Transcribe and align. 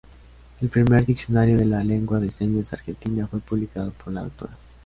El 0.61 0.69
primer 0.69 1.05
diccionario 1.05 1.59
de 1.59 1.65
la 1.65 1.83
Lengua 1.83 2.19
de 2.19 2.31
Señas 2.31 2.73
Argentina 2.73 3.27
fue 3.27 3.39
publicado 3.39 3.91
por 3.91 4.11
la 4.11 4.23
Dra. 4.23 4.47